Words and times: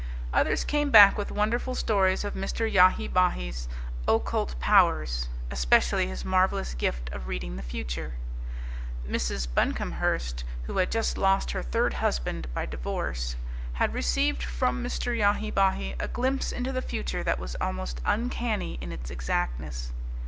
Others 0.33 0.63
came 0.63 0.89
back 0.89 1.15
with 1.15 1.31
wonderful 1.31 1.75
stories 1.75 2.23
of 2.23 2.33
Mr. 2.33 2.65
Yahi 2.65 3.07
Bahi's 3.07 3.67
occult 4.07 4.59
powers, 4.59 5.29
especially 5.51 6.07
his 6.07 6.25
marvellous 6.25 6.73
gift 6.73 7.11
of 7.13 7.27
reading 7.27 7.55
the 7.55 7.61
future. 7.61 8.13
Mrs. 9.07 9.47
Buncomhearst, 9.47 10.43
who 10.63 10.77
had 10.77 10.91
just 10.91 11.19
lost 11.19 11.51
her 11.51 11.61
third 11.61 11.93
husband 11.93 12.47
by 12.51 12.65
divorce 12.65 13.35
had 13.73 13.93
received 13.93 14.41
from 14.41 14.83
Mr. 14.83 15.15
Yahi 15.15 15.51
Bahi 15.51 15.93
a 15.99 16.07
glimpse 16.07 16.51
into 16.51 16.71
the 16.71 16.81
future 16.81 17.23
that 17.23 17.37
was 17.37 17.55
almost 17.61 18.01
uncanny 18.03 18.79
in 18.81 18.91
its 18.91 19.11
exactness. 19.11 19.91